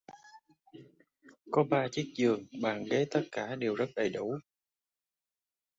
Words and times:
Có 1.51 1.63
ba 1.63 1.87
chiếc 1.91 2.13
giường, 2.15 2.45
bàn 2.61 2.83
ghế 2.91 3.05
tất 3.11 3.21
cả 3.31 3.55
đều 3.55 3.75
rất 3.75 3.85
đầy 3.95 4.09
đủ 4.09 4.31